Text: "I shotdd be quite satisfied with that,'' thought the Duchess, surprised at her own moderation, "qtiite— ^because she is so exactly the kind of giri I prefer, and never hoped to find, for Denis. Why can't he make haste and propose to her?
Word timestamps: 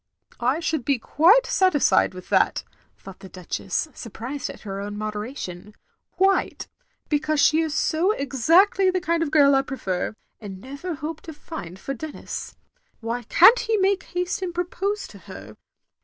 "I 0.53 0.57
shotdd 0.57 0.83
be 0.83 0.97
quite 0.97 1.45
satisfied 1.45 2.15
with 2.15 2.29
that,'' 2.29 2.63
thought 2.97 3.19
the 3.19 3.29
Duchess, 3.29 3.87
surprised 3.93 4.49
at 4.49 4.61
her 4.61 4.79
own 4.81 4.97
moderation, 4.97 5.75
"qtiite— 6.19 6.65
^because 7.11 7.37
she 7.37 7.61
is 7.61 7.75
so 7.75 8.09
exactly 8.11 8.89
the 8.89 8.99
kind 8.99 9.21
of 9.21 9.29
giri 9.29 9.53
I 9.53 9.61
prefer, 9.61 10.15
and 10.39 10.59
never 10.59 10.95
hoped 10.95 11.25
to 11.25 11.33
find, 11.33 11.77
for 11.77 11.93
Denis. 11.93 12.55
Why 12.99 13.21
can't 13.21 13.59
he 13.59 13.77
make 13.77 14.01
haste 14.01 14.41
and 14.41 14.55
propose 14.55 15.05
to 15.05 15.19
her? 15.19 15.55